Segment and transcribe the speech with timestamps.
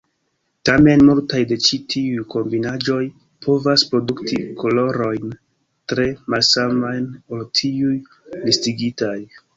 [0.67, 3.03] Tamen, multaj de ĉi tiuj kombinaĵoj
[3.47, 5.37] povas produkti kolorojn
[5.93, 7.95] tre malsamajn ol tiuj
[8.49, 9.17] listigitaj.